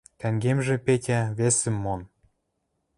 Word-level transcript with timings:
Тӓнгемжӹ, 0.19 0.75
Петя, 0.85 1.21
весӹм 1.37 1.75
мон. 1.83 2.01